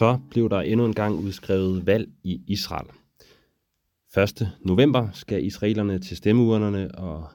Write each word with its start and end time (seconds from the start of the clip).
så 0.00 0.18
blev 0.30 0.50
der 0.50 0.60
endnu 0.60 0.86
en 0.86 0.94
gang 0.94 1.14
udskrevet 1.14 1.86
valg 1.86 2.08
i 2.24 2.40
Israel. 2.46 2.86
1. 4.18 4.48
november 4.60 5.08
skal 5.12 5.44
israelerne 5.44 5.98
til 5.98 6.16
stemmeurnerne 6.16 6.94
og 6.94 7.28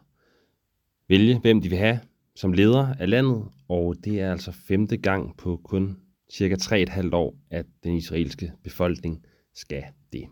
vælge, 1.09 1.39
hvem 1.39 1.61
de 1.61 1.69
vil 1.69 1.77
have 1.77 1.99
som 2.35 2.53
leder 2.53 2.93
af 2.99 3.09
landet, 3.09 3.45
og 3.69 3.95
det 4.05 4.21
er 4.21 4.31
altså 4.31 4.51
femte 4.51 4.97
gang 4.97 5.37
på 5.37 5.61
kun 5.63 5.97
cirka 6.31 6.55
3,5 6.55 7.09
år, 7.15 7.35
at 7.49 7.65
den 7.83 7.95
israelske 7.95 8.51
befolkning 8.63 9.25
skal 9.53 9.83
det. 10.13 10.25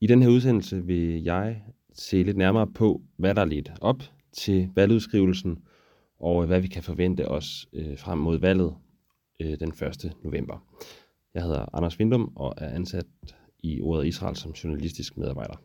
I 0.00 0.06
den 0.06 0.22
her 0.22 0.28
udsendelse 0.28 0.84
vil 0.84 1.22
jeg 1.22 1.62
se 1.92 2.22
lidt 2.22 2.36
nærmere 2.36 2.66
på, 2.66 3.02
hvad 3.16 3.34
der 3.34 3.40
er 3.40 3.46
lidt 3.46 3.72
op 3.80 4.02
til 4.32 4.68
valgudskrivelsen, 4.74 5.58
og 6.20 6.46
hvad 6.46 6.60
vi 6.60 6.68
kan 6.68 6.82
forvente 6.82 7.28
os 7.28 7.68
øh, 7.72 7.98
frem 7.98 8.18
mod 8.18 8.38
valget 8.38 8.74
øh, 9.40 9.60
den 9.60 9.68
1. 9.68 10.12
november. 10.22 10.66
Jeg 11.34 11.42
hedder 11.42 11.76
Anders 11.76 11.98
Vindum 11.98 12.32
og 12.36 12.54
er 12.56 12.68
ansat 12.74 13.06
i 13.58 13.80
Ordet 13.80 14.06
Israel 14.06 14.36
som 14.36 14.52
journalistisk 14.52 15.16
medarbejder. 15.16 15.62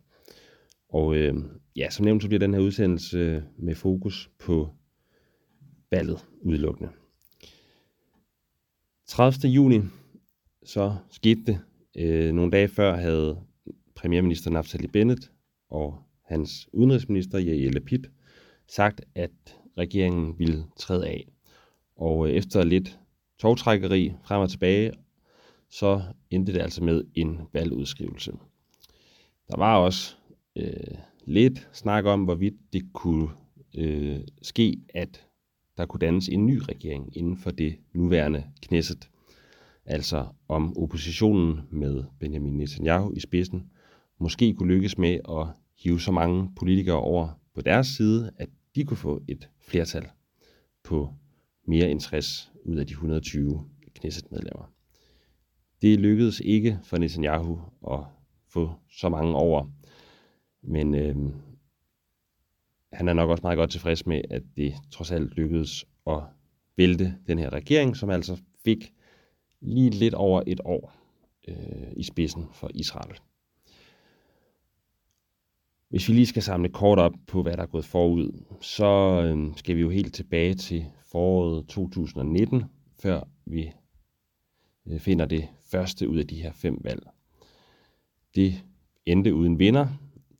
Og 0.89 1.15
øh, 1.15 1.35
ja, 1.75 1.89
som 1.89 2.05
nævnt, 2.05 2.21
så 2.21 2.27
bliver 2.27 2.39
den 2.39 2.53
her 2.53 2.61
udsendelse 2.61 3.43
med 3.57 3.75
fokus 3.75 4.29
på 4.39 4.69
valget 5.91 6.25
udelukkende. 6.41 6.89
30. 9.07 9.49
juni, 9.49 9.81
så 10.63 10.95
skete 11.09 11.41
det. 11.45 11.59
Øh, 11.97 12.33
nogle 12.33 12.51
dage 12.51 12.67
før 12.67 12.95
havde 12.95 13.39
premierminister 13.95 14.51
Naftali 14.51 14.87
Bennett 14.87 15.31
og 15.69 16.03
hans 16.25 16.69
udenrigsminister 16.73 17.39
Yair 17.39 17.71
Lapid 17.71 18.03
sagt, 18.67 19.01
at 19.15 19.31
regeringen 19.77 20.39
ville 20.39 20.65
træde 20.77 21.07
af. 21.07 21.27
Og 21.95 22.27
øh, 22.27 22.33
efter 22.33 22.63
lidt 22.63 22.99
togtrækkeri 23.41 24.13
frem 24.23 24.41
og 24.41 24.49
tilbage, 24.49 24.91
så 25.69 26.01
endte 26.29 26.53
det 26.53 26.61
altså 26.61 26.83
med 26.83 27.03
en 27.15 27.39
valgudskrivelse. 27.53 28.31
Der 29.47 29.57
var 29.57 29.77
også 29.77 30.15
øh, 30.55 30.97
lidt 31.25 31.69
snak 31.73 32.05
om, 32.05 32.23
hvorvidt 32.23 32.53
det 32.73 32.93
kunne 32.93 33.29
øh, 33.77 34.19
ske, 34.41 34.77
at 34.93 35.25
der 35.77 35.85
kunne 35.85 35.99
dannes 35.99 36.29
en 36.29 36.45
ny 36.45 36.61
regering 36.69 37.17
inden 37.17 37.37
for 37.37 37.51
det 37.51 37.75
nuværende 37.93 38.43
knæsset. 38.61 39.09
Altså 39.85 40.27
om 40.47 40.77
oppositionen 40.77 41.61
med 41.69 42.03
Benjamin 42.19 42.57
Netanyahu 42.57 43.13
i 43.13 43.19
spidsen 43.19 43.71
måske 44.19 44.53
kunne 44.53 44.73
lykkes 44.73 44.97
med 44.97 45.19
at 45.29 45.47
hive 45.83 45.99
så 45.99 46.11
mange 46.11 46.51
politikere 46.55 46.99
over 46.99 47.29
på 47.55 47.61
deres 47.61 47.87
side, 47.87 48.31
at 48.37 48.49
de 48.75 48.83
kunne 48.83 48.97
få 48.97 49.21
et 49.27 49.49
flertal 49.59 50.07
på 50.83 51.13
mere 51.67 51.91
end 51.91 51.99
60 51.99 52.50
ud 52.65 52.77
af 52.77 52.87
de 52.87 52.91
120 52.91 53.69
Knesset-medlemmer. 53.95 54.73
Det 55.81 55.99
lykkedes 55.99 56.39
ikke 56.39 56.79
for 56.83 56.97
Netanyahu 56.97 57.59
at 57.91 57.99
få 58.49 58.71
så 58.89 59.09
mange 59.09 59.35
over, 59.35 59.71
men 60.61 60.95
øh, 60.95 61.15
han 62.93 63.07
er 63.07 63.13
nok 63.13 63.29
også 63.29 63.41
meget 63.43 63.57
godt 63.57 63.71
tilfreds 63.71 64.05
med, 64.05 64.21
at 64.29 64.43
det 64.57 64.73
trods 64.91 65.11
alt 65.11 65.35
lykkedes 65.35 65.85
at 66.07 66.19
vælte 66.77 67.15
den 67.27 67.39
her 67.39 67.53
regering, 67.53 67.97
som 67.97 68.09
altså 68.09 68.37
fik 68.63 68.93
lige 69.61 69.89
lidt 69.89 70.13
over 70.13 70.43
et 70.47 70.61
år 70.65 70.93
øh, 71.47 71.91
i 71.97 72.03
spidsen 72.03 72.47
for 72.53 72.69
Israel. 72.73 73.19
Hvis 75.89 76.09
vi 76.09 76.13
lige 76.13 76.25
skal 76.25 76.43
samle 76.43 76.69
kort 76.69 76.99
op 76.99 77.13
på, 77.27 77.41
hvad 77.41 77.57
der 77.57 77.63
er 77.63 77.67
gået 77.67 77.85
forud, 77.85 78.43
så 78.61 78.85
øh, 79.25 79.57
skal 79.57 79.75
vi 79.75 79.81
jo 79.81 79.89
helt 79.89 80.13
tilbage 80.13 80.53
til 80.53 80.85
foråret 81.11 81.67
2019, 81.67 82.63
før 82.99 83.21
vi 83.45 83.71
øh, 84.87 84.99
finder 84.99 85.25
det 85.25 85.47
første 85.71 86.09
ud 86.09 86.17
af 86.17 86.27
de 86.27 86.41
her 86.41 86.51
fem 86.51 86.77
valg. 86.83 87.07
Det 88.35 88.63
endte 89.05 89.33
uden 89.33 89.59
vinder. 89.59 89.87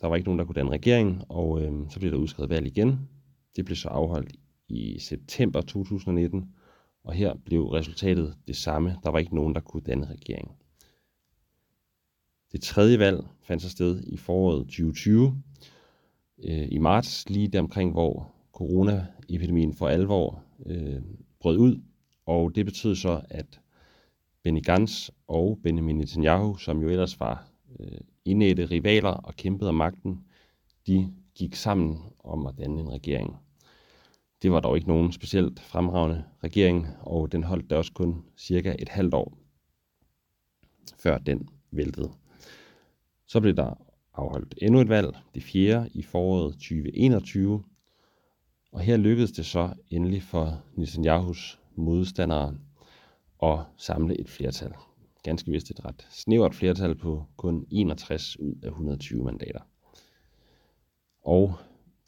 Der 0.01 0.07
var 0.07 0.15
ikke 0.15 0.27
nogen, 0.27 0.39
der 0.39 0.45
kunne 0.45 0.55
danne 0.55 0.71
regering, 0.71 1.23
og 1.29 1.61
øh, 1.61 1.89
så 1.89 1.99
blev 1.99 2.11
der 2.11 2.17
udskrevet 2.17 2.49
valg 2.49 2.67
igen. 2.67 3.09
Det 3.55 3.65
blev 3.65 3.75
så 3.75 3.89
afholdt 3.89 4.35
i 4.67 4.99
september 4.99 5.61
2019, 5.61 6.53
og 7.03 7.13
her 7.13 7.33
blev 7.45 7.65
resultatet 7.65 8.35
det 8.47 8.55
samme. 8.55 8.97
Der 9.03 9.09
var 9.09 9.19
ikke 9.19 9.35
nogen, 9.35 9.55
der 9.55 9.61
kunne 9.61 9.83
danne 9.83 10.05
regering. 10.05 10.51
Det 12.51 12.61
tredje 12.61 12.99
valg 12.99 13.27
fandt 13.43 13.61
sig 13.61 13.71
sted 13.71 14.03
i 14.03 14.17
foråret 14.17 14.63
2020, 14.63 15.43
øh, 16.43 16.67
i 16.71 16.77
marts, 16.77 17.29
lige 17.29 17.47
der 17.47 17.59
omkring, 17.59 17.91
hvor 17.91 18.40
coronaepidemien 18.53 19.73
for 19.73 19.87
alvor 19.87 20.43
øh, 20.65 21.01
brød 21.39 21.57
ud. 21.57 21.81
Og 22.25 22.55
det 22.55 22.65
betød 22.65 22.95
så, 22.95 23.21
at 23.29 23.61
Benny 24.43 24.63
Gantz 24.63 25.09
og 25.27 25.59
Benjamin 25.63 25.97
Netanyahu, 25.97 26.57
som 26.57 26.81
jo 26.81 26.89
ellers 26.89 27.19
var 27.19 27.47
øh, 27.79 27.97
indætte 28.25 28.65
rivaler 28.65 29.09
og 29.09 29.35
kæmpede 29.35 29.69
om 29.69 29.75
magten, 29.75 30.25
de 30.87 31.13
gik 31.35 31.55
sammen 31.55 31.97
om 32.19 32.45
at 32.45 32.57
danne 32.57 32.81
en 32.81 32.91
regering. 32.91 33.35
Det 34.41 34.51
var 34.51 34.59
dog 34.59 34.75
ikke 34.75 34.87
nogen 34.87 35.11
specielt 35.11 35.59
fremragende 35.59 36.23
regering, 36.43 36.87
og 36.99 37.31
den 37.31 37.43
holdt 37.43 37.69
da 37.69 37.75
også 37.75 37.93
kun 37.93 38.23
cirka 38.37 38.75
et 38.79 38.89
halvt 38.89 39.13
år, 39.13 39.37
før 40.99 41.17
den 41.17 41.49
væltede. 41.71 42.11
Så 43.27 43.39
blev 43.41 43.55
der 43.55 43.73
afholdt 44.13 44.55
endnu 44.61 44.81
et 44.81 44.89
valg, 44.89 45.17
det 45.35 45.43
fjerde 45.43 45.89
i 45.93 46.01
foråret 46.01 46.53
2021, 46.53 47.63
og 48.71 48.81
her 48.81 48.97
lykkedes 48.97 49.31
det 49.31 49.45
så 49.45 49.73
endelig 49.89 50.23
for 50.23 50.63
Netanyahus 50.75 51.59
modstandere 51.75 52.57
at 53.43 53.59
samle 53.77 54.19
et 54.19 54.29
flertal. 54.29 54.73
Ganske 55.23 55.51
vist 55.51 55.69
et 55.69 55.85
ret 55.85 56.07
snævert 56.09 56.55
flertal 56.55 56.95
på 56.95 57.25
kun 57.37 57.65
61 57.69 58.39
ud 58.39 58.55
af 58.63 58.67
120 58.67 59.23
mandater. 59.23 59.59
Og 61.21 61.55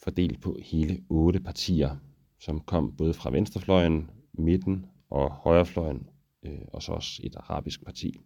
fordelt 0.04 0.42
på 0.42 0.58
hele 0.64 1.04
otte 1.10 1.40
partier, 1.40 1.96
som 2.40 2.60
kom 2.60 2.96
både 2.96 3.14
fra 3.14 3.32
venstrefløjen, 3.32 4.10
midten 4.34 4.86
og 5.10 5.32
højrefløjen, 5.32 6.08
øh, 6.44 6.62
og 6.68 6.84
så 6.84 6.92
også 6.92 7.22
et 7.24 7.36
arabisk 7.36 7.86
parti. 7.86 8.20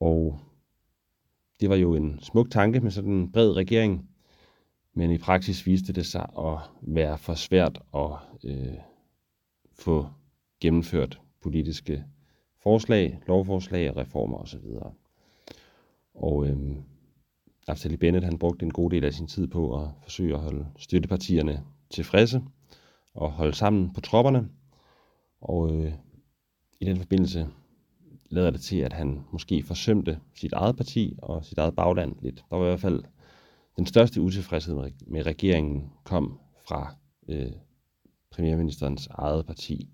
Og 0.00 0.38
det 1.60 1.70
var 1.70 1.76
jo 1.76 1.94
en 1.94 2.20
smuk 2.22 2.50
tanke 2.50 2.80
med 2.80 2.90
sådan 2.90 3.12
en 3.12 3.32
bred 3.32 3.52
regering, 3.52 4.08
men 4.94 5.10
i 5.10 5.18
praksis 5.18 5.66
viste 5.66 5.92
det 5.92 6.06
sig 6.06 6.26
at 6.38 6.58
være 6.82 7.18
for 7.18 7.34
svært 7.34 7.82
at 7.94 8.10
øh, 8.44 8.74
få 9.72 10.06
gennemført 10.60 11.20
politiske 11.42 12.04
forslag, 12.62 13.20
lovforslag, 13.26 13.96
reformer 13.96 14.38
osv. 14.38 14.64
Og 16.14 16.46
øh, 16.46 16.76
Naftali 17.68 17.96
Bennett 17.96 18.24
han 18.24 18.38
brugte 18.38 18.64
en 18.64 18.72
god 18.72 18.90
del 18.90 19.04
af 19.04 19.14
sin 19.14 19.26
tid 19.26 19.46
på 19.46 19.82
at 19.82 19.88
forsøge 20.02 20.34
at 20.34 20.40
holde 20.40 20.66
støttepartierne 20.78 21.64
tilfredse 21.90 22.42
og 23.14 23.32
holde 23.32 23.54
sammen 23.54 23.92
på 23.92 24.00
tropperne. 24.00 24.48
Og 25.40 25.76
øh, 25.76 25.92
i 26.80 26.84
den 26.84 26.96
forbindelse 26.96 27.48
lader 28.30 28.50
det 28.50 28.60
til, 28.60 28.76
at 28.76 28.92
han 28.92 29.24
måske 29.32 29.62
forsømte 29.62 30.20
sit 30.34 30.52
eget 30.52 30.76
parti 30.76 31.14
og 31.22 31.44
sit 31.44 31.58
eget 31.58 31.76
bagland 31.76 32.16
lidt. 32.22 32.44
Der 32.50 32.56
var 32.56 32.64
i 32.64 32.68
hvert 32.68 32.80
fald 32.80 33.04
den 33.76 33.86
største 33.86 34.20
utilfredshed 34.20 34.90
med 35.06 35.26
regeringen 35.26 35.92
kom 36.04 36.40
fra 36.68 36.94
øh, 37.28 37.52
premierministerens 38.30 39.06
eget 39.06 39.46
parti, 39.46 39.88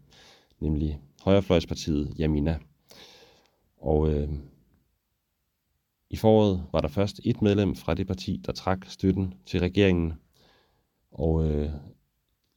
nemlig 0.60 1.00
højrefløjspartiet 1.22 2.14
Jamina. 2.18 2.58
Og 3.76 4.12
øh, 4.12 4.28
i 6.10 6.16
foråret 6.16 6.66
var 6.72 6.80
der 6.80 6.88
først 6.88 7.20
et 7.24 7.42
medlem 7.42 7.74
fra 7.74 7.94
det 7.94 8.06
parti, 8.06 8.42
der 8.46 8.52
trak 8.52 8.86
støtten 8.86 9.34
til 9.46 9.60
regeringen, 9.60 10.12
og 11.12 11.50
øh, 11.50 11.70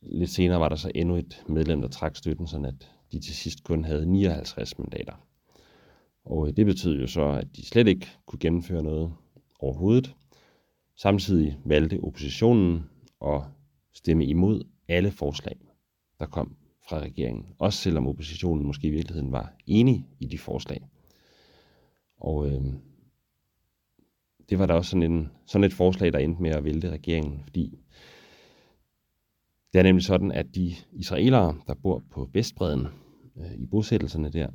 lidt 0.02 0.30
senere 0.30 0.60
var 0.60 0.70
der 0.70 0.76
så 0.76 0.92
endnu 0.96 1.16
et 1.16 1.44
medlem, 1.48 1.82
der 1.82 1.88
trak 1.88 2.16
støtten, 2.16 2.48
sådan 2.48 2.66
at 2.66 2.92
de 3.12 3.20
til 3.20 3.36
sidst 3.36 3.64
kun 3.64 3.86
havde 3.86 4.06
59 4.06 4.80
mandater. 4.80 5.14
Og 6.26 6.48
øh, 6.48 6.56
det 6.56 6.66
betød 6.66 7.00
jo 7.00 7.08
så, 7.08 7.26
at 7.26 7.48
de 7.56 7.66
slet 7.66 7.88
ikke 7.88 8.08
kunne 8.26 8.40
gennemføre 8.40 8.84
noget 8.84 9.14
overhovedet. 9.60 10.16
Samtidig 10.96 11.58
valgte 11.66 12.00
oppositionen 12.04 12.84
at 13.26 13.42
stemme 13.94 14.26
imod 14.26 14.64
alle 14.88 15.12
forslag, 15.12 15.58
der 16.20 16.26
kom 16.26 16.56
fra 16.90 17.00
regeringen. 17.00 17.46
Også 17.60 17.80
selvom 17.80 18.08
oppositionen 18.08 18.66
måske 18.66 18.88
i 18.88 18.92
virkeligheden 18.92 19.32
var 19.32 19.54
enig 19.68 20.08
i 20.20 20.26
de 20.26 20.38
forslag. 20.38 20.82
Og 22.18 22.48
øh, 22.48 22.62
det 24.50 24.60
var 24.60 24.66
da 24.66 24.74
også 24.74 24.90
sådan, 24.90 25.12
en, 25.12 25.30
sådan 25.46 25.64
et 25.64 25.74
forslag, 25.74 26.14
der 26.14 26.20
endte 26.20 26.42
med 26.42 26.52
at 26.52 26.64
vælte 26.64 26.90
regeringen, 26.90 27.44
fordi 27.44 27.80
det 29.74 29.80
er 29.80 29.84
nemlig 29.84 30.04
sådan, 30.04 30.32
at 30.32 30.56
de 30.56 30.76
israelere, 30.92 31.58
der 31.68 31.74
bor 31.74 32.04
på 32.12 32.30
Vestbreden, 32.34 32.88
øh, 33.38 33.54
i 33.54 33.66
bosættelserne 33.66 34.30
der, 34.30 34.50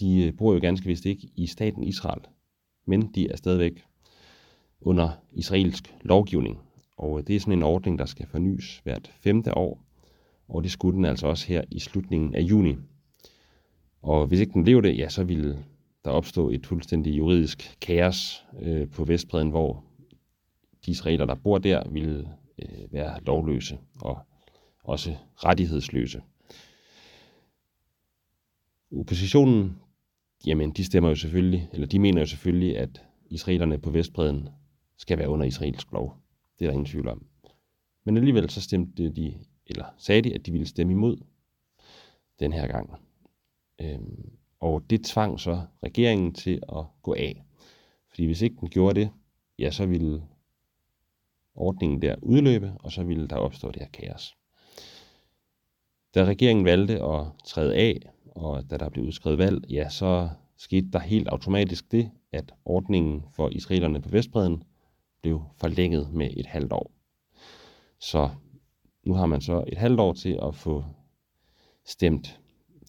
de 0.00 0.26
øh, 0.26 0.36
bor 0.36 0.54
jo 0.54 0.60
ganske 0.60 0.86
vist 0.86 1.06
ikke 1.06 1.28
i 1.36 1.46
staten 1.46 1.82
Israel, 1.82 2.20
men 2.86 3.14
de 3.14 3.30
er 3.30 3.36
stadigvæk 3.36 3.84
under 4.80 5.10
israelsk 5.32 5.94
lovgivning. 6.02 6.58
Og 6.96 7.18
øh, 7.18 7.26
det 7.26 7.36
er 7.36 7.40
sådan 7.40 7.52
en 7.52 7.62
ordning, 7.62 7.98
der 7.98 8.04
skal 8.04 8.26
fornyes 8.26 8.80
hvert 8.84 9.12
femte 9.20 9.56
år, 9.56 9.84
og 10.48 10.62
det 10.62 10.70
skulle 10.70 10.96
den 10.96 11.04
altså 11.04 11.26
også 11.26 11.46
her 11.46 11.64
i 11.70 11.78
slutningen 11.78 12.34
af 12.34 12.40
juni. 12.40 12.76
Og 14.02 14.26
hvis 14.26 14.40
ikke 14.40 14.52
den 14.52 14.64
blev 14.64 14.82
det, 14.82 14.98
ja, 14.98 15.08
så 15.08 15.24
ville 15.24 15.64
der 16.04 16.10
opstå 16.10 16.50
et 16.50 16.66
fuldstændig 16.66 17.18
juridisk 17.18 17.76
kaos 17.80 18.44
øh, 18.60 18.88
på 18.88 19.04
Vestbreden, 19.04 19.50
hvor 19.50 19.84
de 20.86 20.90
israeler, 20.90 21.26
der 21.26 21.34
bor 21.34 21.58
der, 21.58 21.88
ville 21.88 22.28
øh, 22.58 22.92
være 22.92 23.20
lovløse 23.26 23.78
og 24.00 24.18
også 24.84 25.16
rettighedsløse. 25.36 26.22
Oppositionen, 28.92 29.78
jamen 30.46 30.70
de 30.70 30.84
stemmer 30.84 31.08
jo 31.08 31.14
selvfølgelig, 31.14 31.68
eller 31.72 31.86
de 31.86 31.98
mener 31.98 32.20
jo 32.20 32.26
selvfølgelig, 32.26 32.78
at 32.78 33.02
israelerne 33.30 33.78
på 33.78 33.90
Vestbreden 33.90 34.48
skal 34.98 35.18
være 35.18 35.28
under 35.28 35.46
israelsk 35.46 35.92
lov. 35.92 36.16
Det 36.58 36.64
er 36.64 36.68
der 36.68 36.72
ingen 36.72 36.86
tvivl 36.86 37.08
om. 37.08 37.26
Men 38.04 38.16
alligevel 38.16 38.50
så 38.50 38.60
stemte 38.60 39.10
de, 39.10 39.34
eller 39.66 39.84
sagde 39.98 40.22
de, 40.22 40.34
at 40.34 40.46
de 40.46 40.52
ville 40.52 40.66
stemme 40.66 40.92
imod 40.92 41.16
den 42.40 42.52
her 42.52 42.66
gang. 42.66 42.94
Øhm, 43.80 44.30
og 44.60 44.90
det 44.90 45.04
tvang 45.04 45.40
så 45.40 45.62
regeringen 45.82 46.34
til 46.34 46.62
at 46.68 46.84
gå 47.02 47.14
af. 47.14 47.44
Fordi 48.08 48.26
hvis 48.26 48.42
ikke 48.42 48.56
den 48.60 48.68
gjorde 48.68 49.00
det, 49.00 49.10
ja, 49.58 49.70
så 49.70 49.86
ville 49.86 50.22
ordningen 51.54 52.02
der 52.02 52.16
udløbe, 52.22 52.72
og 52.80 52.92
så 52.92 53.04
ville 53.04 53.28
der 53.28 53.36
opstå 53.36 53.70
det 53.70 53.82
her 53.82 53.88
kaos. 53.88 54.36
Da 56.14 56.24
regeringen 56.24 56.64
valgte 56.64 57.02
at 57.02 57.26
træde 57.44 57.76
af, 57.76 58.00
og 58.30 58.70
da 58.70 58.76
der 58.76 58.88
blev 58.88 59.04
udskrevet 59.04 59.38
valg, 59.38 59.70
ja, 59.70 59.88
så 59.88 60.28
skete 60.56 60.90
der 60.90 60.98
helt 60.98 61.28
automatisk 61.28 61.92
det, 61.92 62.10
at 62.32 62.54
ordningen 62.64 63.24
for 63.32 63.48
israelerne 63.48 64.02
på 64.02 64.08
Vestbreden 64.08 64.62
blev 65.28 65.42
forlænget 65.56 66.12
med 66.12 66.30
et 66.36 66.46
halvt 66.46 66.72
år. 66.72 66.92
Så 68.00 68.30
nu 69.06 69.14
har 69.14 69.26
man 69.26 69.40
så 69.40 69.64
et 69.66 69.78
halvt 69.78 70.00
år 70.00 70.12
til 70.12 70.38
at 70.42 70.54
få 70.54 70.84
stemt 71.84 72.40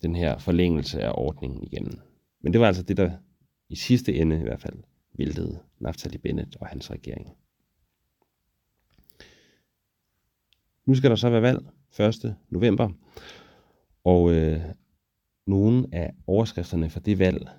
den 0.01 0.15
her 0.15 0.37
forlængelse 0.37 1.01
af 1.01 1.11
ordningen 1.15 1.63
igennem. 1.63 1.99
Men 2.41 2.53
det 2.53 2.61
var 2.61 2.67
altså 2.67 2.83
det, 2.83 2.97
der 2.97 3.11
i 3.69 3.75
sidste 3.75 4.15
ende 4.15 4.39
i 4.39 4.43
hvert 4.43 4.61
fald 4.61 4.83
væltede 5.13 5.59
Naftali 5.79 6.17
Bennett 6.17 6.55
og 6.55 6.67
hans 6.67 6.91
regering. 6.91 7.29
Nu 10.85 10.95
skal 10.95 11.09
der 11.09 11.15
så 11.15 11.29
være 11.29 11.41
valg 11.41 11.59
1. 11.99 12.35
november, 12.49 12.89
og 14.03 14.31
øh, 14.31 14.61
nogle 15.47 15.87
af 15.91 16.13
overskrifterne 16.27 16.89
for 16.89 16.99
det 16.99 17.19
valg 17.19 17.49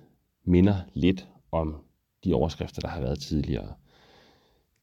minder 0.43 0.75
lidt 0.93 1.27
om 1.51 1.83
de 2.23 2.33
overskrifter, 2.33 2.81
der 2.81 2.87
har 2.87 3.01
været 3.01 3.19
tidligere. 3.19 3.75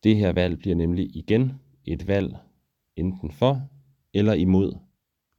Det 0.05 0.17
her 0.17 0.33
valg 0.33 0.59
bliver 0.59 0.77
nemlig 0.77 1.17
igen 1.17 1.61
et 1.85 2.06
valg 2.06 2.37
enten 2.97 3.33
for 3.33 3.69
eller 4.15 4.33
imod 4.33 4.77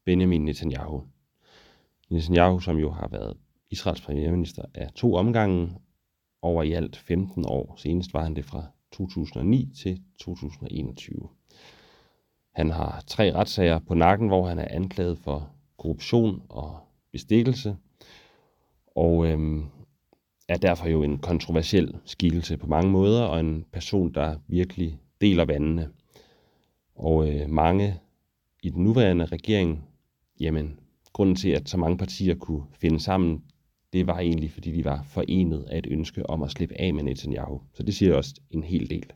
Benjamin 0.06 0.46
Netanyahu. 0.46 1.04
Netanyahu, 2.10 2.60
som 2.60 2.78
jo 2.78 2.92
har 2.92 3.08
været 3.08 3.38
Israels 3.72 4.02
premierminister 4.02 4.64
af 4.74 4.92
to 4.92 5.14
omgange 5.16 5.76
over 6.42 6.64
i 6.64 6.74
alt 6.74 6.98
15 6.98 7.46
år. 7.48 7.76
Senest 7.78 8.14
var 8.14 8.24
han 8.24 8.36
det 8.36 8.46
fra 8.46 8.66
2009 8.92 9.70
til 9.84 10.02
2021. 10.20 11.30
Han 12.56 12.70
har 12.70 13.04
tre 13.08 13.34
retssager 13.34 13.80
på 13.80 13.94
nakken, 13.94 14.28
hvor 14.28 14.48
han 14.48 14.60
er 14.60 14.68
anklaget 14.70 15.18
for 15.18 15.50
korruption 15.78 16.42
og 16.50 16.80
bestikkelse, 17.12 17.76
og 18.96 19.28
øhm, 19.28 19.66
er 20.50 20.58
derfor 20.58 20.88
jo 20.88 21.04
en 21.04 21.18
kontroversiel 21.18 21.98
skikkelse 22.06 22.58
på 22.58 22.68
mange 22.68 22.92
måder, 22.92 23.22
og 23.22 23.40
en 23.40 23.66
person, 23.72 24.14
der 24.14 24.36
virkelig 24.48 25.00
deler 25.22 25.46
vandene. 25.46 25.90
Og 26.96 27.30
øh, 27.30 27.50
mange 27.50 28.00
i 28.64 28.70
den 28.70 28.84
nuværende 28.84 29.26
regering, 29.26 29.84
jamen, 30.40 30.80
grunden 31.14 31.36
til, 31.36 31.50
at 31.50 31.70
så 31.70 31.78
mange 31.78 31.98
partier 31.98 32.36
kunne 32.36 32.64
finde 32.82 33.00
sammen, 33.00 33.44
det 33.94 34.08
var 34.08 34.20
egentlig, 34.20 34.52
fordi 34.52 34.72
de 34.72 34.86
var 34.86 35.04
forenet 35.04 35.64
af 35.64 35.78
et 35.78 35.88
ønske 35.90 36.30
om 36.30 36.44
at 36.44 36.52
slippe 36.52 36.82
af 36.82 36.94
med 36.94 37.04
Netanyahu. 37.04 37.62
Så 37.74 37.84
det 37.84 37.96
siger 37.96 38.16
også 38.16 38.36
en 38.52 38.64
hel 38.64 38.90
del. 38.90 39.12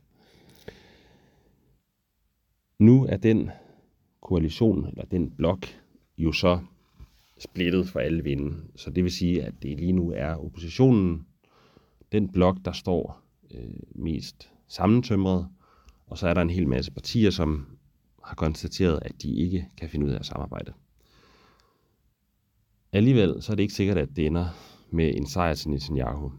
Nu 2.78 3.06
er 3.06 3.16
den 3.16 3.50
koalition, 4.20 4.86
eller 4.86 5.04
den 5.04 5.30
blok, 5.30 5.66
jo 6.18 6.32
så 6.32 6.58
splittet 7.38 7.88
for 7.88 8.00
alle 8.00 8.24
vinde. 8.24 8.56
Så 8.76 8.90
det 8.90 9.04
vil 9.04 9.12
sige, 9.12 9.42
at 9.42 9.54
det 9.62 9.78
lige 9.78 9.92
nu 9.92 10.12
er 10.16 10.34
oppositionen, 10.34 11.26
den 12.12 12.32
blok, 12.32 12.56
der 12.64 12.72
står 12.72 13.22
øh, 13.54 13.74
mest 13.94 14.50
sammentømret, 14.68 15.48
og 16.06 16.18
så 16.18 16.28
er 16.28 16.34
der 16.34 16.42
en 16.42 16.50
hel 16.50 16.68
masse 16.68 16.92
partier, 16.92 17.30
som 17.30 17.66
har 18.24 18.34
konstateret, 18.34 18.98
at 19.02 19.22
de 19.22 19.34
ikke 19.34 19.68
kan 19.76 19.88
finde 19.88 20.06
ud 20.06 20.10
af 20.10 20.18
at 20.18 20.26
samarbejde. 20.26 20.72
Alligevel 22.92 23.42
så 23.42 23.52
er 23.52 23.56
det 23.56 23.62
ikke 23.62 23.74
sikkert, 23.74 23.98
at 23.98 24.16
det 24.16 24.26
ender 24.26 24.48
med 24.90 25.14
en 25.16 25.26
sejr 25.26 25.54
til 25.54 25.70
Netanyahu. 25.70 26.32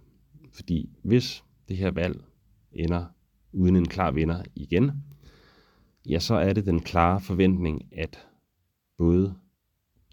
Fordi 0.52 0.90
hvis 1.04 1.44
det 1.68 1.78
her 1.78 1.92
valg 1.92 2.24
ender 2.72 3.06
uden 3.54 3.76
en 3.76 3.88
klar 3.88 4.12
vinder 4.12 4.44
igen, 4.56 4.92
ja, 6.10 6.20
så 6.20 6.36
er 6.36 6.54
det 6.54 6.66
den 6.66 6.80
klare 6.80 7.22
forventning, 7.22 7.84
at 7.98 8.28
både 8.98 9.36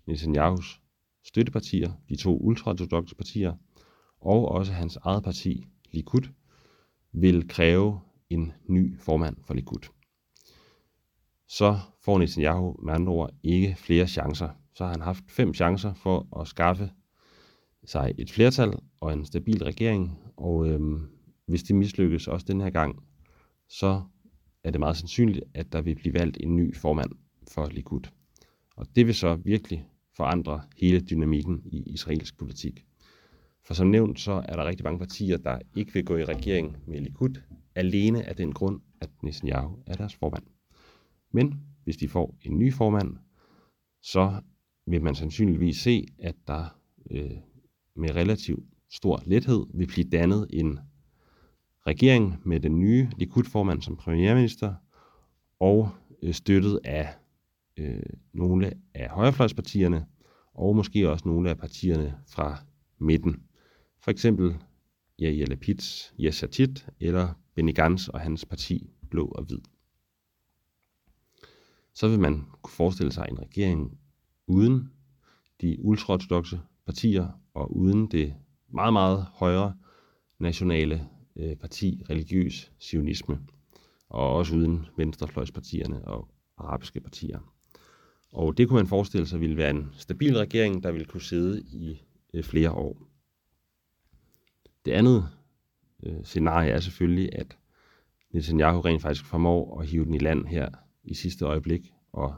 Netanyahus 0.07 0.81
støttepartier, 1.25 1.93
de 2.09 2.17
to 2.17 2.39
ultraortodoxe 2.39 3.15
partier, 3.15 3.55
og 4.21 4.49
også 4.49 4.73
hans 4.73 4.97
eget 4.97 5.23
parti, 5.23 5.67
Likud, 5.93 6.29
vil 7.13 7.49
kræve 7.49 8.01
en 8.31 8.53
ny 8.69 9.01
formand 9.01 9.37
for 9.47 9.55
Likud. 9.55 9.89
Så 11.49 11.79
får 12.05 12.19
Netanyahu 12.19 12.77
med 12.83 12.95
andre 12.95 13.13
ord 13.13 13.31
ikke 13.43 13.75
flere 13.79 14.07
chancer. 14.07 14.49
Så 14.75 14.85
har 14.85 14.91
han 14.91 15.01
haft 15.01 15.25
fem 15.29 15.55
chancer 15.55 15.95
for 15.95 16.41
at 16.41 16.49
skaffe 16.49 16.91
sig 17.85 18.15
et 18.19 18.31
flertal 18.31 18.73
og 19.01 19.13
en 19.13 19.25
stabil 19.25 19.65
regering, 19.65 20.19
og 20.37 20.69
øhm, 20.69 21.09
hvis 21.47 21.63
det 21.63 21.77
mislykkes 21.77 22.29
også 22.29 22.47
den 22.49 22.61
her 22.61 22.71
gang, 22.71 23.03
så 23.69 24.03
er 24.65 24.71
det 24.71 24.81
meget 24.81 24.97
sandsynligt, 24.97 25.45
at 25.55 25.73
der 25.73 25.83
vil 25.83 25.95
blive 25.95 26.15
valgt 26.15 26.37
en 26.41 26.57
ny 26.57 26.77
formand 26.77 27.11
for 27.53 27.67
Likud. 27.67 28.09
Og 28.77 28.87
det 28.97 29.07
vil 29.07 29.15
så 29.15 29.35
virkelig 29.35 29.87
forandre 30.17 30.63
hele 30.77 31.01
dynamikken 31.01 31.63
i 31.65 31.83
israelsk 31.87 32.39
politik. 32.39 32.85
For 33.65 33.75
som 33.75 33.87
nævnt, 33.87 34.21
så 34.21 34.33
er 34.33 34.57
der 34.57 34.65
rigtig 34.65 34.85
mange 34.85 34.99
partier, 34.99 35.37
der 35.37 35.59
ikke 35.75 35.93
vil 35.93 36.05
gå 36.05 36.17
i 36.17 36.25
regering 36.25 36.77
med 36.87 37.01
Likud, 37.01 37.41
alene 37.75 38.29
af 38.29 38.37
den 38.37 38.53
grund, 38.53 38.81
at 39.01 39.11
Netanyahu 39.23 39.79
er 39.87 39.95
deres 39.95 40.15
formand. 40.15 40.45
Men 41.33 41.61
hvis 41.85 41.97
de 41.97 42.09
får 42.09 42.37
en 42.43 42.59
ny 42.59 42.73
formand, 42.73 43.17
så 44.03 44.41
vil 44.87 45.03
man 45.03 45.15
sandsynligvis 45.15 45.77
se, 45.77 46.07
at 46.19 46.35
der 46.47 46.79
øh, 47.11 47.31
med 47.97 48.15
relativt 48.15 48.65
stor 48.91 49.23
lethed 49.27 49.67
vil 49.75 49.87
blive 49.87 50.11
dannet 50.11 50.47
en 50.51 50.79
regering 51.87 52.37
med 52.45 52.61
den 52.61 52.79
nye 52.79 53.11
Likud-formand 53.19 53.83
som 53.83 53.97
premierminister, 53.97 54.75
og 55.61 55.91
øh, 56.23 56.35
støttet 56.35 56.81
af 56.85 57.09
øh, 57.77 58.03
nogle 58.33 58.73
af 58.95 59.09
højrefløjspartierne, 59.09 60.07
og 60.55 60.77
måske 60.77 61.11
også 61.11 61.29
nogle 61.29 61.51
af 61.51 61.59
partierne 61.59 62.19
fra 62.29 62.59
midten. 62.99 63.43
For 64.01 64.11
eksempel 64.11 64.57
Yair 65.23 65.47
Lapid's 65.47 66.15
Yes 66.21 66.45
eller 67.01 67.35
Benny 67.55 67.75
Gantz 67.75 68.09
og 68.09 68.21
hans 68.21 68.45
parti 68.45 68.91
Blå 69.11 69.27
og 69.27 69.45
Hvid. 69.45 69.59
Så 71.95 72.09
vil 72.09 72.21
man 72.21 72.47
kunne 72.63 72.73
forestille 72.73 73.13
sig 73.13 73.27
en 73.31 73.41
regering 73.41 73.99
uden 74.47 74.93
de 75.61 75.77
ultraortodoxe 75.81 76.61
partier 76.87 77.41
og 77.55 77.77
uden 77.77 78.07
det 78.11 78.35
meget, 78.69 78.93
meget 78.93 79.27
højere 79.33 79.77
nationale 80.39 81.09
øh, 81.37 81.57
parti, 81.57 82.03
religiøs 82.11 82.73
sionisme, 82.79 83.41
og 84.09 84.35
også 84.35 84.55
uden 84.55 84.87
venstrefløjspartierne 84.97 86.05
og 86.05 86.29
arabiske 86.57 87.01
partier. 87.01 87.39
Og 88.33 88.59
det 88.59 88.69
kunne 88.69 88.77
man 88.77 88.87
forestille 88.87 89.27
sig 89.27 89.41
ville 89.41 89.57
være 89.57 89.71
en 89.71 89.89
stabil 89.93 90.37
regering, 90.37 90.83
der 90.83 90.93
ville 90.93 91.07
kunne 91.07 91.23
sidde 91.23 91.63
i 91.63 92.03
øh, 92.35 92.43
flere 92.43 92.71
år. 92.71 92.97
Det 94.85 94.93
andet 94.93 95.29
øh, 96.03 96.25
scenarie 96.25 96.71
er 96.71 96.81
selvfølgelig, 96.81 97.39
at 97.39 97.59
Netanyahu 98.33 98.81
rent 98.81 99.03
faktisk 99.03 99.25
formår 99.25 99.81
at 99.81 99.87
hive 99.87 100.05
den 100.05 100.15
i 100.15 100.19
land 100.19 100.47
her 100.47 100.69
i 101.05 101.15
sidste 101.15 101.45
øjeblik 101.45 101.93
og 102.13 102.35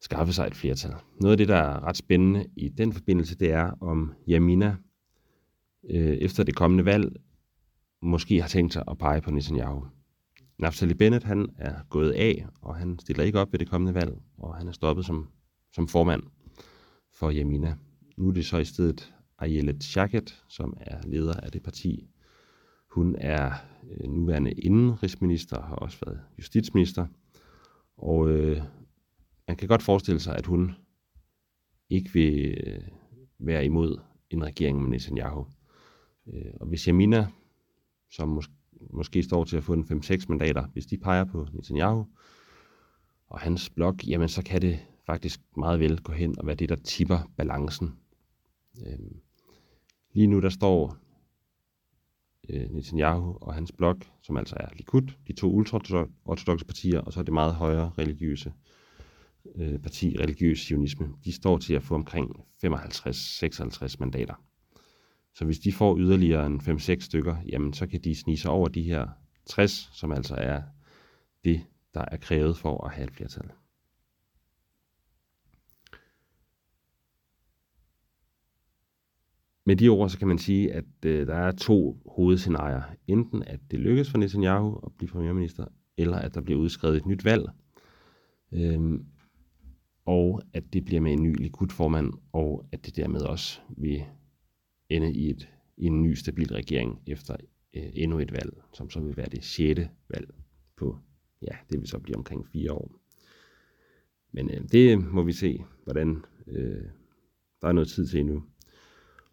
skaffe 0.00 0.32
sig 0.32 0.46
et 0.46 0.54
flertal. 0.54 0.94
Noget 1.20 1.32
af 1.32 1.36
det, 1.36 1.48
der 1.48 1.56
er 1.56 1.84
ret 1.84 1.96
spændende 1.96 2.46
i 2.56 2.68
den 2.68 2.92
forbindelse, 2.92 3.38
det 3.38 3.52
er, 3.52 3.70
om 3.80 4.14
Yamina 4.28 4.76
øh, 5.90 6.16
efter 6.16 6.42
det 6.42 6.56
kommende 6.56 6.84
valg 6.84 7.16
måske 8.02 8.40
har 8.40 8.48
tænkt 8.48 8.72
sig 8.72 8.84
at 8.90 8.98
pege 8.98 9.20
på 9.20 9.30
Netanyahu. 9.30 9.84
Naftali 10.58 10.94
Bennett 10.94 11.24
han 11.24 11.48
er 11.56 11.74
gået 11.90 12.12
af, 12.12 12.46
og 12.62 12.76
han 12.76 12.98
stiller 12.98 13.24
ikke 13.24 13.40
op 13.40 13.52
ved 13.52 13.58
det 13.58 13.70
kommende 13.70 13.94
valg, 13.94 14.18
og 14.38 14.56
han 14.56 14.68
er 14.68 14.72
stoppet 14.72 15.06
som, 15.06 15.28
som 15.72 15.88
formand 15.88 16.22
for 17.14 17.32
Yamina. 17.32 17.76
Nu 18.16 18.28
er 18.28 18.32
det 18.32 18.46
så 18.46 18.58
i 18.58 18.64
stedet 18.64 19.14
Ayelet 19.38 19.84
Shaket, 19.84 20.44
som 20.48 20.76
er 20.80 21.02
leder 21.06 21.40
af 21.40 21.52
det 21.52 21.62
parti. 21.62 22.08
Hun 22.90 23.16
er 23.18 23.52
øh, 23.90 24.10
nuværende 24.10 24.52
indenrigsminister 24.52 25.56
og 25.56 25.64
har 25.64 25.76
også 25.76 25.98
været 26.06 26.20
justitsminister. 26.38 27.06
Og 27.96 28.30
øh, 28.30 28.62
man 29.48 29.56
kan 29.56 29.68
godt 29.68 29.82
forestille 29.82 30.20
sig, 30.20 30.36
at 30.36 30.46
hun 30.46 30.74
ikke 31.90 32.10
vil 32.12 32.58
øh, 32.66 32.82
være 33.38 33.64
imod 33.64 33.98
en 34.30 34.44
regering 34.44 34.82
med 34.82 34.90
Netanyahu. 34.90 35.46
Øh, 36.26 36.52
og 36.60 36.66
hvis 36.66 36.84
Yamina, 36.84 37.26
som 38.10 38.28
måske 38.28 38.52
måske 38.90 39.22
står 39.22 39.44
til 39.44 39.56
at 39.56 39.64
få 39.64 39.72
en 39.72 39.84
5-6 39.84 40.24
mandater, 40.28 40.66
hvis 40.66 40.86
de 40.86 40.98
peger 40.98 41.24
på 41.24 41.46
Netanyahu 41.52 42.06
og 43.28 43.40
hans 43.40 43.70
blok, 43.70 44.06
jamen 44.06 44.28
så 44.28 44.42
kan 44.44 44.62
det 44.62 44.78
faktisk 45.06 45.40
meget 45.56 45.80
vel 45.80 46.00
gå 46.00 46.12
hen 46.12 46.38
og 46.38 46.46
være 46.46 46.56
det, 46.56 46.68
der 46.68 46.76
tipper 46.76 47.30
balancen. 47.36 47.98
Øh, 48.86 48.98
lige 50.12 50.26
nu 50.26 50.40
der 50.40 50.48
står 50.48 50.96
øh, 52.48 52.70
Netanyahu 52.70 53.38
og 53.40 53.54
hans 53.54 53.72
blok, 53.72 53.96
som 54.22 54.36
altså 54.36 54.56
er 54.60 54.68
Likud, 54.76 55.12
de 55.26 55.32
to 55.32 55.52
ultraortodoxe 55.52 56.66
partier, 56.66 57.00
og 57.00 57.12
så 57.12 57.20
er 57.20 57.24
det 57.24 57.34
meget 57.34 57.54
højere 57.54 57.92
religiøse 57.98 58.52
øh, 59.54 59.78
parti, 59.78 60.16
religiøs 60.20 60.58
sionisme, 60.58 61.08
de 61.24 61.32
står 61.32 61.58
til 61.58 61.74
at 61.74 61.82
få 61.82 61.94
omkring 61.94 62.30
55-56 62.64 63.96
mandater. 63.98 64.34
Så 65.38 65.44
hvis 65.44 65.58
de 65.58 65.72
får 65.72 65.98
yderligere 65.98 66.46
en 66.46 66.60
5-6 66.60 67.00
stykker, 67.00 67.36
jamen 67.48 67.72
så 67.72 67.86
kan 67.86 68.00
de 68.00 68.14
snige 68.14 68.38
sig 68.38 68.50
over 68.50 68.68
de 68.68 68.82
her 68.82 69.08
60, 69.46 69.90
som 69.92 70.12
altså 70.12 70.34
er 70.34 70.62
det, 71.44 71.60
der 71.94 72.04
er 72.10 72.16
krævet 72.16 72.56
for 72.56 72.84
at 72.84 72.92
have 72.92 73.04
et 73.04 73.14
flertal. 73.14 73.50
Med 79.66 79.76
de 79.76 79.88
ord, 79.88 80.10
så 80.10 80.18
kan 80.18 80.28
man 80.28 80.38
sige, 80.38 80.72
at 80.72 80.84
øh, 81.04 81.26
der 81.26 81.34
er 81.34 81.52
to 81.52 82.02
hovedscenarier. 82.06 82.82
Enten 83.06 83.42
at 83.42 83.60
det 83.70 83.80
lykkes 83.80 84.10
for 84.10 84.18
Netanyahu 84.18 84.80
at 84.86 84.92
blive 84.98 85.10
premierminister, 85.10 85.66
eller 85.96 86.16
at 86.16 86.34
der 86.34 86.40
bliver 86.40 86.60
udskrevet 86.60 86.96
et 86.96 87.06
nyt 87.06 87.24
valg. 87.24 87.50
Øhm, 88.52 89.06
og 90.04 90.42
at 90.52 90.72
det 90.72 90.84
bliver 90.84 91.00
med 91.00 91.12
en 91.12 91.22
ny 91.22 91.42
Likud-formand, 91.42 92.12
og 92.32 92.66
at 92.72 92.86
det 92.86 92.96
dermed 92.96 93.20
også 93.20 93.60
vil 93.76 94.04
ende 94.88 95.12
i, 95.12 95.30
et, 95.30 95.48
i 95.76 95.86
en 95.86 96.02
ny 96.02 96.14
stabil 96.14 96.52
regering 96.52 97.02
efter 97.06 97.36
øh, 97.76 97.90
endnu 97.92 98.18
et 98.18 98.32
valg, 98.32 98.62
som 98.72 98.90
så 98.90 99.00
vil 99.00 99.16
være 99.16 99.28
det 99.28 99.44
sjette 99.44 99.90
valg 100.10 100.34
på, 100.76 100.98
ja, 101.42 101.56
det 101.70 101.80
vil 101.80 101.88
så 101.88 101.98
blive 101.98 102.16
omkring 102.16 102.48
fire 102.48 102.72
år. 102.72 102.92
Men 104.32 104.50
øh, 104.50 104.62
det 104.72 105.12
må 105.12 105.22
vi 105.22 105.32
se, 105.32 105.64
hvordan 105.84 106.24
øh, 106.46 106.82
der 107.62 107.68
er 107.68 107.72
noget 107.72 107.88
tid 107.88 108.06
til 108.06 108.20
endnu 108.20 108.42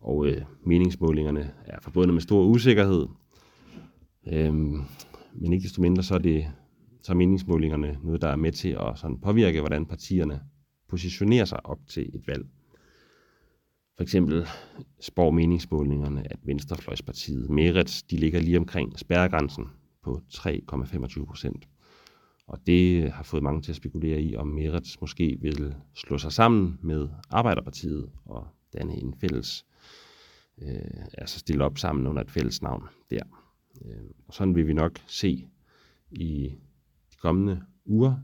og 0.06 0.28
øh, 0.28 0.42
meningsmålingerne 0.66 1.54
er 1.66 1.80
forbundet 1.82 2.14
med 2.14 2.22
stor 2.22 2.44
usikkerhed. 2.46 3.08
Øh, 4.28 4.54
men 5.34 5.54
ikke 5.54 5.64
desto 5.64 5.82
mindre, 5.82 6.04
så 6.04 6.14
er, 6.14 6.20
det, 6.20 6.46
så 7.02 7.12
er 7.12 7.16
meningsmålingerne 7.16 8.00
noget, 8.04 8.22
der 8.22 8.28
er 8.28 8.36
med 8.36 8.52
til 8.52 8.70
at 8.70 9.00
sådan 9.00 9.22
påvirke, 9.22 9.60
hvordan 9.60 9.86
partierne 9.86 10.42
positionerer 10.88 11.46
sig 11.46 11.66
op 11.66 11.80
til 11.88 12.16
et 12.16 12.28
valg. 12.28 12.46
For 13.96 14.04
eksempel 14.04 14.48
spår 15.00 15.32
meningsmålingerne, 15.32 16.32
at 16.32 16.40
Venstrefløjspartiet 16.44 17.50
Merits, 17.50 18.04
de 18.04 18.16
ligger 18.16 18.40
lige 18.40 18.58
omkring 18.58 19.00
spærregrænsen 19.00 19.66
på 20.04 20.22
3,25 20.34 21.26
procent. 21.26 21.68
Og 22.48 22.60
det 22.68 23.12
har 23.12 23.24
fået 23.24 23.44
mange 23.44 23.62
til 23.62 23.72
at 23.72 23.76
spekulere 23.76 24.22
i, 24.22 24.36
om 24.36 24.48
Merits 24.48 25.02
måske 25.02 25.38
vil 25.42 25.76
slå 25.94 26.18
sig 26.18 26.32
sammen 26.32 26.80
med 26.82 27.10
Arbejderpartiet 27.30 28.10
og 28.26 28.48
danne 28.74 28.94
en 28.94 29.14
fælles 29.22 29.66
øh, 30.62 31.06
altså 31.18 31.40
stille 31.40 31.64
op 31.64 31.78
sammen 31.78 32.08
under 32.08 32.22
et 32.22 32.32
fælles 32.32 32.62
navn 32.62 32.84
der. 33.10 33.24
Øh, 33.86 34.10
og 34.28 34.34
sådan 34.34 34.56
vil 34.56 34.68
vi 34.68 34.74
nok 34.74 35.00
se 35.08 35.48
i 36.12 36.56
de 37.12 37.18
kommende 37.22 37.62
uger, 37.86 38.16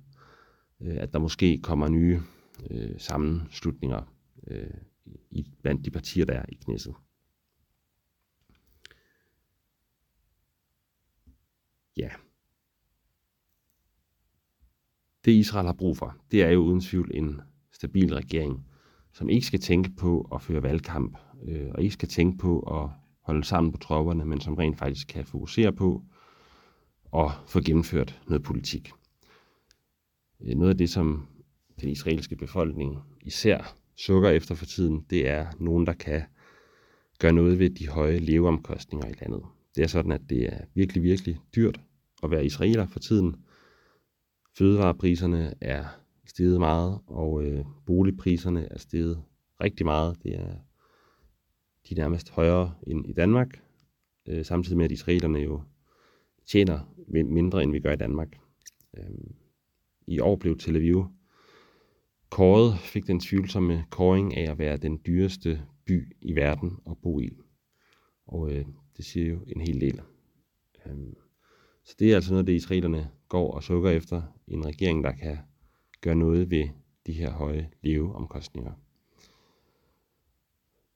øh, 0.81 0.97
at 0.97 1.13
der 1.13 1.19
måske 1.19 1.59
kommer 1.63 1.87
nye 1.87 2.19
øh, 2.71 2.99
sammenslutninger 2.99 4.13
øh, 4.47 4.73
i, 5.31 5.51
blandt 5.61 5.85
de 5.85 5.91
partier, 5.91 6.25
der 6.25 6.33
er 6.33 6.45
i 6.49 6.55
knæsset. 6.55 6.95
Ja. 11.97 12.09
Det 15.25 15.31
Israel 15.31 15.65
har 15.65 15.73
brug 15.73 15.97
for, 15.97 16.15
det 16.31 16.43
er 16.43 16.49
jo 16.49 16.59
uden 16.59 16.81
tvivl 16.81 17.11
en 17.13 17.41
stabil 17.71 18.13
regering, 18.13 18.65
som 19.13 19.29
ikke 19.29 19.47
skal 19.47 19.59
tænke 19.59 19.89
på 19.89 20.29
at 20.33 20.41
føre 20.41 20.63
valgkamp, 20.63 21.17
øh, 21.43 21.71
og 21.71 21.81
ikke 21.81 21.93
skal 21.93 22.09
tænke 22.09 22.37
på 22.37 22.59
at 22.59 22.89
holde 23.21 23.43
sammen 23.43 23.71
på 23.71 23.77
tropperne, 23.77 24.25
men 24.25 24.41
som 24.41 24.53
rent 24.53 24.77
faktisk 24.77 25.07
kan 25.07 25.25
fokusere 25.25 25.73
på 25.73 26.03
at 27.13 27.31
få 27.47 27.61
gennemført 27.61 28.21
noget 28.27 28.43
politik. 28.43 28.91
Øh, 30.39 30.55
noget 30.55 30.71
af 30.71 30.77
det, 30.77 30.89
som 30.89 31.27
den 31.81 31.89
israelske 31.89 32.35
befolkning 32.35 32.99
især 33.21 33.80
sukker 33.95 34.29
efter 34.29 34.55
for 34.55 34.65
tiden, 34.65 35.05
det 35.09 35.27
er 35.27 35.47
nogen, 35.59 35.87
der 35.87 35.93
kan 35.93 36.23
gøre 37.19 37.33
noget 37.33 37.59
ved 37.59 37.69
de 37.69 37.87
høje 37.87 38.19
leveomkostninger 38.19 39.07
i 39.07 39.13
landet. 39.21 39.43
Det 39.75 39.83
er 39.83 39.87
sådan, 39.87 40.11
at 40.11 40.21
det 40.29 40.53
er 40.53 40.57
virkelig, 40.75 41.03
virkelig 41.03 41.39
dyrt 41.55 41.81
at 42.23 42.31
være 42.31 42.45
israeler 42.45 42.87
for 42.87 42.99
tiden. 42.99 43.35
Fødevarepriserne 44.57 45.53
er 45.61 45.85
steget 46.25 46.59
meget, 46.59 46.99
og 47.07 47.43
øh, 47.43 47.65
boligpriserne 47.85 48.67
er 48.71 48.77
steget 48.77 49.23
rigtig 49.61 49.85
meget. 49.85 50.23
Det 50.23 50.35
er 50.35 50.55
de 51.89 51.93
er 51.95 51.99
nærmest 52.01 52.29
højere 52.29 52.73
end 52.87 53.09
i 53.09 53.13
Danmark, 53.13 53.63
øh, 54.27 54.45
samtidig 54.45 54.77
med 54.77 54.85
at 54.85 54.91
israelerne 54.91 55.39
jo 55.39 55.61
tjener 56.45 56.93
mindre, 57.07 57.63
end 57.63 57.71
vi 57.71 57.79
gør 57.79 57.93
i 57.93 57.97
Danmark. 57.97 58.39
Øh, 58.97 59.03
I 60.07 60.19
år 60.19 60.35
blev 60.35 60.57
Tel 60.57 60.75
Aviv 60.75 61.07
kåret, 62.31 62.79
fik 62.79 63.07
den 63.07 63.19
tvivlsomme 63.19 63.85
kåring 63.89 64.37
af 64.37 64.51
at 64.51 64.59
være 64.59 64.77
den 64.77 65.01
dyreste 65.05 65.61
by 65.85 66.17
i 66.21 66.35
verden 66.35 66.77
at 66.89 66.97
bo 67.03 67.19
i. 67.19 67.29
Og 68.27 68.51
øh, 68.51 68.65
det 68.97 69.05
siger 69.05 69.29
jo 69.29 69.43
en 69.47 69.61
hel 69.61 69.81
del. 69.81 70.01
Øhm, 70.85 71.15
så 71.83 71.95
det 71.99 72.11
er 72.11 72.15
altså 72.15 72.31
noget, 72.31 72.47
det 72.47 72.53
israelerne 72.53 73.11
går 73.29 73.51
og 73.53 73.63
sukker 73.63 73.89
efter. 73.89 74.21
En 74.47 74.65
regering, 74.65 75.03
der 75.03 75.11
kan 75.11 75.37
gøre 76.01 76.15
noget 76.15 76.51
ved 76.51 76.69
de 77.05 77.13
her 77.13 77.31
høje 77.31 77.69
leveomkostninger. 77.81 78.71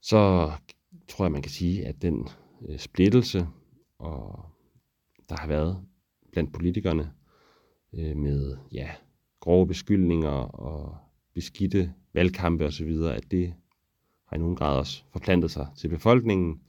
Så 0.02 0.52
tror 1.08 1.26
jeg, 1.26 1.32
man 1.32 1.42
kan 1.42 1.52
sige, 1.52 1.86
at 1.86 2.02
den 2.02 2.28
øh, 2.70 2.80
splittelse, 2.80 3.48
og 4.00 4.46
der 5.30 5.36
har 5.40 5.48
været 5.48 5.86
blandt 6.32 6.54
politikerne 6.54 7.14
øh, 7.94 8.18
med 8.18 8.58
ja, 8.72 8.90
grove 9.40 9.68
beskyldninger 9.68 10.30
og 10.30 11.05
beskidte 11.36 11.94
valgkampe 12.14 12.66
osv., 12.66 12.90
at 12.90 13.32
det 13.32 13.54
har 14.28 14.36
i 14.36 14.40
nogen 14.40 14.56
grad 14.56 14.78
også 14.78 15.04
forplantet 15.12 15.52
sig 15.52 15.68
til 15.78 15.88
befolkningen, 15.88 16.62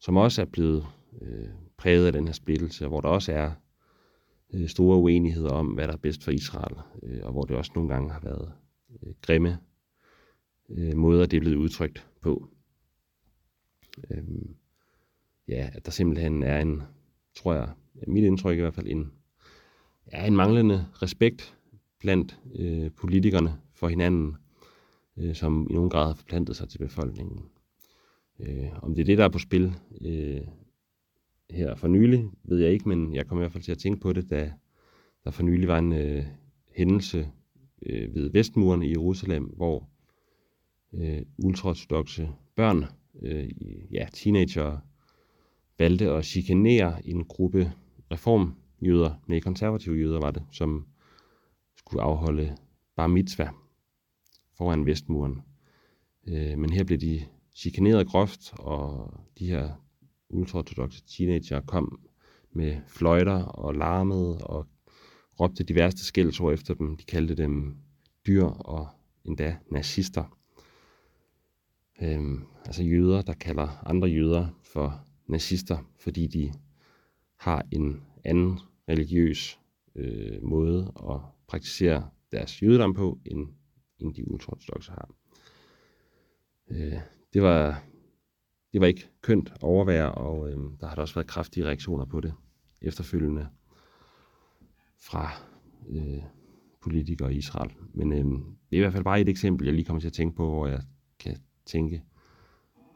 som 0.00 0.16
også 0.16 0.42
er 0.42 0.46
blevet 0.46 0.86
øh, 1.22 1.48
præget 1.76 2.06
af 2.06 2.12
den 2.12 2.26
her 2.26 2.32
splittelse, 2.32 2.86
hvor 2.86 3.00
der 3.00 3.08
også 3.08 3.32
er 3.32 3.50
øh, 4.54 4.68
store 4.68 4.98
uenigheder 4.98 5.50
om, 5.50 5.66
hvad 5.66 5.86
der 5.86 5.92
er 5.92 5.96
bedst 5.96 6.24
for 6.24 6.30
Israel, 6.30 6.76
øh, 7.02 7.20
og 7.22 7.32
hvor 7.32 7.42
det 7.42 7.56
også 7.56 7.72
nogle 7.74 7.94
gange 7.94 8.10
har 8.10 8.20
været 8.20 8.52
øh, 9.02 9.12
grimme 9.22 9.58
øh, 10.68 10.96
måder, 10.96 11.26
det 11.26 11.36
er 11.36 11.40
blevet 11.40 11.56
udtrykt 11.56 12.06
på. 12.20 12.48
Øh, 14.10 14.24
ja, 15.48 15.70
at 15.72 15.86
der 15.86 15.92
simpelthen 15.92 16.42
er 16.42 16.60
en, 16.60 16.82
tror 17.36 17.54
jeg, 17.54 17.68
mit 18.06 18.24
indtryk 18.24 18.58
i 18.58 18.60
hvert 18.60 18.74
fald, 18.74 18.86
en, 18.86 19.12
ja, 20.12 20.26
en 20.26 20.36
manglende 20.36 20.86
respekt 21.02 21.56
blandt 22.00 22.40
øh, 22.54 22.90
politikerne 22.90 23.60
for 23.80 23.88
hinanden, 23.88 24.36
øh, 25.16 25.34
som 25.34 25.66
i 25.70 25.74
nogen 25.74 25.90
grad 25.90 26.06
har 26.06 26.14
forplantet 26.14 26.56
sig 26.56 26.68
til 26.68 26.78
befolkningen. 26.78 27.44
Øh, 28.40 28.82
om 28.82 28.94
det 28.94 29.00
er 29.00 29.06
det, 29.06 29.18
der 29.18 29.24
er 29.24 29.28
på 29.28 29.38
spil 29.38 29.74
øh, 30.00 30.40
her 31.50 31.74
for 31.74 31.88
nylig, 31.88 32.30
ved 32.44 32.58
jeg 32.58 32.72
ikke, 32.72 32.88
men 32.88 33.14
jeg 33.14 33.26
kommer 33.26 33.42
i 33.42 33.44
hvert 33.44 33.52
fald 33.52 33.62
til 33.62 33.72
at 33.72 33.78
tænke 33.78 34.00
på 34.00 34.12
det, 34.12 34.30
da 34.30 34.52
der 35.24 35.30
for 35.30 35.42
nylig 35.42 35.68
var 35.68 35.78
en 35.78 35.92
øh, 35.92 36.24
hændelse 36.76 37.28
øh, 37.86 38.14
ved 38.14 38.30
Vestmuren 38.32 38.82
i 38.82 38.90
Jerusalem, 38.90 39.44
hvor 39.44 39.88
øh, 40.94 41.22
ultraortodoxe 41.38 42.28
børn, 42.56 42.84
øh, 43.22 43.48
ja, 43.92 44.06
teenager, 44.12 44.78
valgte 45.78 46.10
at 46.10 46.24
chikanere 46.24 47.06
en 47.06 47.24
gruppe 47.24 47.72
reformjøder, 48.10 49.14
nej, 49.26 49.40
konservative 49.40 49.96
jøder 49.96 50.20
var 50.20 50.30
det, 50.30 50.42
som 50.52 50.86
skulle 51.76 52.02
afholde 52.02 52.56
bar 52.96 53.06
mitzvah 53.06 53.48
foran 54.58 54.86
Vestmuren. 54.86 55.42
Øh, 56.26 56.58
men 56.58 56.72
her 56.72 56.84
blev 56.84 56.98
de 56.98 57.26
chikaneret 57.54 58.06
groft, 58.06 58.52
og 58.58 59.14
de 59.38 59.46
her 59.46 59.70
ultraortodoxe 60.28 61.02
teenager 61.06 61.60
kom 61.60 62.00
med 62.52 62.76
fløjter 62.86 63.42
og 63.42 63.74
larmede 63.74 64.38
og 64.38 64.66
råbte 65.40 65.64
de 65.64 65.74
værste 65.74 66.04
skældsord 66.04 66.54
efter 66.54 66.74
dem. 66.74 66.96
De 66.96 67.04
kaldte 67.04 67.34
dem 67.34 67.76
dyr 68.26 68.44
og 68.44 68.88
endda 69.24 69.56
nazister. 69.70 70.36
Øhm, 72.02 72.44
altså 72.64 72.82
jøder, 72.82 73.22
der 73.22 73.32
kalder 73.32 73.82
andre 73.86 74.08
jøder 74.08 74.46
for 74.62 75.04
nazister, 75.26 75.78
fordi 75.98 76.26
de 76.26 76.52
har 77.36 77.66
en 77.72 78.02
anden 78.24 78.58
religiøs 78.88 79.60
øh, 79.94 80.42
måde 80.42 80.92
at 81.10 81.20
praktisere 81.46 82.08
deres 82.32 82.62
jødedom 82.62 82.94
på, 82.94 83.18
end, 83.24 83.48
end 84.02 84.14
de 84.14 84.30
ultraortodoxe 84.30 84.92
har. 84.92 85.10
Øh, 86.70 87.00
det 87.32 87.42
var 87.42 87.82
det 88.72 88.80
var 88.80 88.86
ikke 88.86 89.08
kønt 89.22 89.52
at 89.54 89.62
overvære, 89.62 90.12
og 90.12 90.50
øh, 90.50 90.56
der 90.80 90.86
har 90.86 90.94
der 90.94 91.02
også 91.02 91.14
været 91.14 91.26
kraftige 91.26 91.66
reaktioner 91.66 92.04
på 92.04 92.20
det 92.20 92.34
efterfølgende 92.82 93.48
fra 94.98 95.30
øh, 95.88 96.22
politikere 96.82 97.34
i 97.34 97.36
Israel. 97.36 97.70
Men 97.94 98.12
øh, 98.12 98.24
det 98.70 98.72
er 98.72 98.76
i 98.76 98.80
hvert 98.80 98.92
fald 98.92 99.04
bare 99.04 99.20
et 99.20 99.28
eksempel, 99.28 99.66
jeg 99.66 99.74
lige 99.74 99.84
kommer 99.84 100.00
til 100.00 100.08
at 100.08 100.12
tænke 100.12 100.36
på, 100.36 100.50
hvor 100.50 100.66
jeg 100.66 100.82
kan 101.18 101.36
tænke 101.66 102.02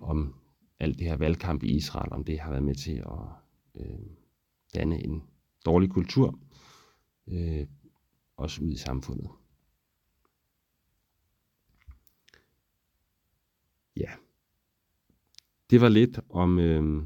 om 0.00 0.34
alt 0.78 0.98
det 0.98 1.06
her 1.06 1.16
valgkamp 1.16 1.62
i 1.62 1.76
Israel, 1.76 2.12
om 2.12 2.24
det 2.24 2.40
har 2.40 2.50
været 2.50 2.64
med 2.64 2.74
til 2.74 2.96
at 2.96 3.20
øh, 3.74 4.06
danne 4.74 5.04
en 5.04 5.22
dårlig 5.64 5.90
kultur, 5.90 6.38
øh, 7.26 7.66
også 8.36 8.62
ud 8.62 8.72
i 8.72 8.76
samfundet. 8.76 9.30
Ja. 13.96 14.10
Det 15.70 15.80
var 15.80 15.88
lidt 15.88 16.20
om 16.30 16.58
øh, 16.58 17.02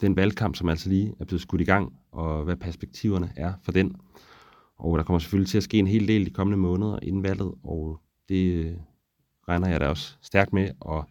den 0.00 0.16
valgkamp, 0.16 0.56
som 0.56 0.68
altså 0.68 0.88
lige 0.88 1.14
er 1.20 1.24
blevet 1.24 1.42
skudt 1.42 1.60
i 1.60 1.64
gang, 1.64 1.92
og 2.12 2.44
hvad 2.44 2.56
perspektiverne 2.56 3.32
er 3.36 3.52
for 3.62 3.72
den. 3.72 3.96
Og 4.76 4.98
der 4.98 5.04
kommer 5.04 5.18
selvfølgelig 5.18 5.48
til 5.48 5.56
at 5.56 5.62
ske 5.62 5.78
en 5.78 5.86
hel 5.86 6.08
del 6.08 6.26
de 6.26 6.30
kommende 6.30 6.58
måneder 6.58 6.98
inden 7.02 7.22
valget, 7.22 7.54
og 7.64 8.00
det 8.28 8.52
øh, 8.52 8.72
regner 9.48 9.68
jeg 9.68 9.80
da 9.80 9.88
også 9.88 10.16
stærkt 10.22 10.52
med 10.52 10.70
at 10.88 11.04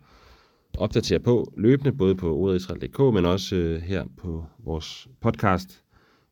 opdatere 0.77 1.19
på 1.19 1.53
løbende, 1.57 1.91
både 1.91 2.15
på 2.15 2.35
ordetisrael.dk, 2.35 3.00
men 3.00 3.25
også 3.25 3.55
øh, 3.55 3.81
her 3.81 4.05
på 4.17 4.45
vores 4.59 5.07
podcast, 5.21 5.83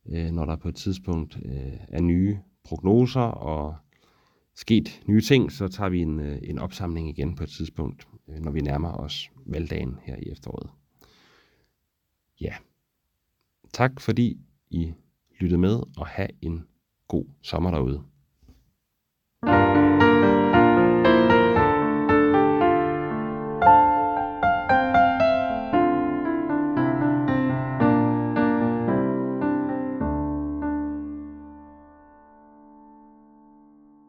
øh, 0.08 0.30
når 0.30 0.44
der 0.44 0.56
på 0.56 0.68
et 0.68 0.76
tidspunkt 0.76 1.38
øh, 1.44 1.72
er 1.88 2.00
nye 2.00 2.38
prognoser 2.64 3.20
og 3.20 3.76
sket 4.54 5.02
nye 5.06 5.20
ting, 5.20 5.52
så 5.52 5.68
tager 5.68 5.90
vi 5.90 6.00
en, 6.00 6.20
øh, 6.20 6.38
en 6.42 6.58
opsamling 6.58 7.08
igen 7.08 7.34
på 7.34 7.44
et 7.44 7.50
tidspunkt, 7.50 8.08
øh, 8.28 8.38
når 8.38 8.50
vi 8.50 8.60
nærmer 8.60 8.92
os 8.92 9.30
valgdagen 9.46 9.98
her 10.02 10.16
i 10.16 10.30
efteråret. 10.30 10.70
Ja. 12.40 12.54
Tak 13.72 14.00
fordi 14.00 14.40
I 14.70 14.92
lyttede 15.40 15.60
med, 15.60 15.82
og 15.96 16.06
have 16.06 16.28
en 16.42 16.64
god 17.08 17.24
sommer 17.42 17.70
derude. 17.70 18.02
thank 19.44 19.76
you 19.76 19.91